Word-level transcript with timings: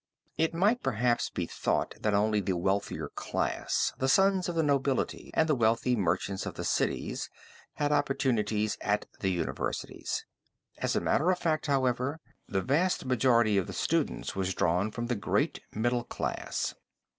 It 0.35 0.55
might 0.55 0.81
perhaps 0.81 1.29
be 1.29 1.45
thought 1.45 1.93
that 2.01 2.15
only 2.15 2.39
the 2.39 2.57
wealthier 2.57 3.09
class, 3.09 3.93
the 3.99 4.09
sons 4.09 4.49
of 4.49 4.55
the 4.55 4.63
nobility 4.63 5.29
and 5.35 5.41
of 5.47 5.49
the 5.49 5.55
wealthy 5.55 5.95
merchants 5.95 6.47
of 6.47 6.55
the 6.55 6.63
cities 6.63 7.29
had 7.73 7.91
opportunities 7.91 8.79
at 8.81 9.05
the 9.19 9.29
universities. 9.29 10.25
As 10.79 10.95
a 10.95 11.01
matter 11.01 11.29
of 11.29 11.37
fact, 11.37 11.67
however, 11.67 12.19
the 12.47 12.61
vast 12.63 13.05
majority 13.05 13.59
of 13.59 13.67
the 13.67 13.73
students 13.73 14.35
was 14.35 14.55
drawn 14.55 14.89
from 14.89 15.05
the 15.05 15.13
great 15.13 15.59
middle 15.71 16.05
class. 16.05 16.73